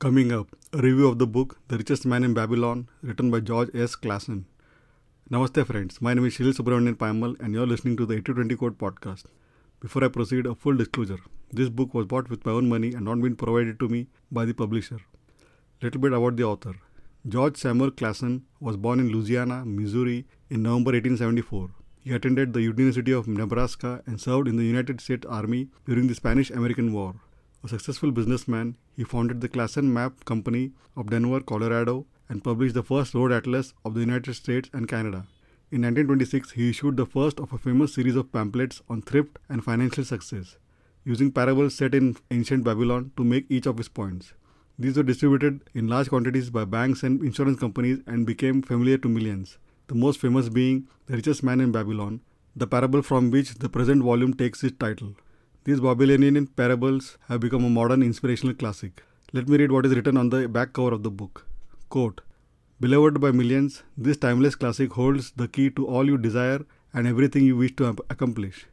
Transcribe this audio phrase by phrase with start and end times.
[0.00, 3.68] Coming up, a review of the book The Richest Man in Babylon, written by George
[3.74, 3.96] S.
[3.96, 4.46] Clason.
[5.30, 6.00] Namaste, friends.
[6.00, 9.24] My name is Shil Subramanian Paimal, and you're listening to the 8020 Code podcast.
[9.78, 11.18] Before I proceed, a full disclosure.
[11.52, 14.46] This book was bought with my own money and not been provided to me by
[14.46, 15.00] the publisher.
[15.82, 16.76] Little bit about the author.
[17.28, 21.72] George Samuel Clason was born in Louisiana, Missouri in November 1874.
[21.98, 26.14] He attended the University of Nebraska and served in the United States Army during the
[26.14, 27.16] Spanish American War.
[27.62, 32.82] A successful businessman, he founded the Clason Map Company of Denver, Colorado, and published the
[32.82, 35.26] first road atlas of the United States and Canada.
[35.70, 39.62] In 1926, he issued the first of a famous series of pamphlets on thrift and
[39.62, 40.56] financial success,
[41.04, 44.32] using parables set in ancient Babylon to make each of his points.
[44.78, 49.08] These were distributed in large quantities by banks and insurance companies and became familiar to
[49.08, 52.22] millions, the most famous being The Richest Man in Babylon,
[52.56, 55.14] the parable from which the present volume takes its title.
[55.64, 59.02] These Babylonian parables have become a modern inspirational classic.
[59.34, 61.46] Let me read what is written on the back cover of the book.
[61.90, 62.22] Quote,
[62.80, 67.44] Beloved by millions, this timeless classic holds the key to all you desire and everything
[67.44, 68.68] you wish to accomplish.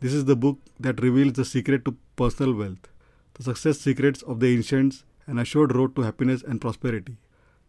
[0.00, 2.88] This is the book that reveals the secret to personal wealth,
[3.34, 7.18] the success secrets of the ancients, an assured road to happiness and prosperity.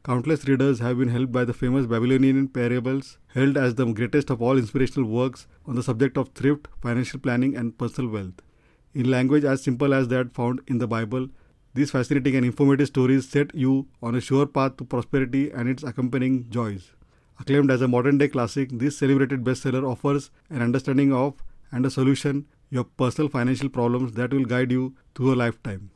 [0.06, 4.42] Countless readers have been helped by the famous Babylonian parables, held as the greatest of
[4.42, 8.42] all inspirational works on the subject of thrift, financial planning, and personal wealth.
[8.94, 11.30] In language as simple as that found in the Bible,
[11.74, 15.84] these fascinating and informative stories set you on a sure path to prosperity and its
[15.84, 16.92] accompanying joys.
[17.40, 21.90] Acclaimed as a modern day classic, this celebrated bestseller offers an understanding of and a
[21.90, 25.90] solution your personal financial problems that will guide you through a lifetime.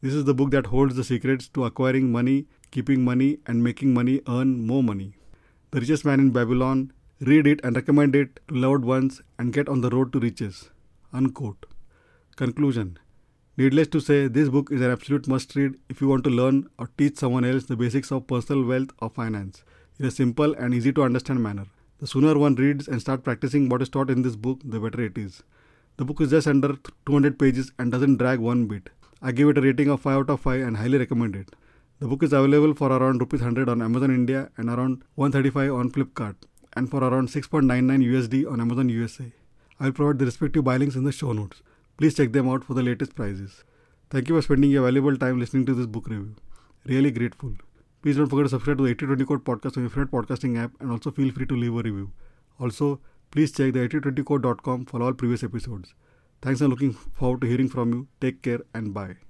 [0.00, 3.92] This is the book that holds the secrets to acquiring money, keeping money, and making
[3.92, 5.14] money earn more money.
[5.72, 6.92] The Richest Man in Babylon.
[7.20, 10.70] Read it and recommend it to loved ones and get on the road to riches.
[11.12, 11.66] Unquote.
[12.36, 12.98] Conclusion
[13.56, 16.68] Needless to say, this book is an absolute must read if you want to learn
[16.78, 19.64] or teach someone else the basics of personal wealth or finance
[19.98, 21.64] in a simple and easy to understand manner.
[21.98, 25.00] The sooner one reads and start practicing what is taught in this book, the better
[25.00, 25.42] it is.
[25.96, 28.90] The book is just under 200 pages and doesn't drag one bit.
[29.22, 31.56] I give it a rating of 5 out of 5 and highly recommend it.
[32.00, 35.90] The book is available for around Rs 100 on Amazon India and around 135 on
[35.90, 36.36] Flipkart
[36.74, 39.32] and for around 6.99 USD on Amazon USA.
[39.80, 41.62] I will provide the respective buy links in the show notes.
[41.96, 43.64] Please check them out for the latest prices.
[44.10, 46.36] Thank you for spending your valuable time listening to this book review.
[46.84, 47.54] Really grateful.
[48.02, 50.72] Please don't forget to subscribe to the 8020 Code podcast on your favorite podcasting app
[50.80, 52.12] and also feel free to leave a review.
[52.60, 55.94] Also, please check the 8020code.com for all previous episodes.
[56.42, 58.08] Thanks and looking forward to hearing from you.
[58.20, 59.16] Take care and bye.